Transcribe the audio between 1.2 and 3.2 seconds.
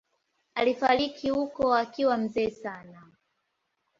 huko akiwa mzee sana.